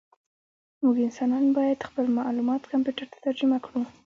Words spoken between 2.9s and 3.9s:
ته ترجمه کړو.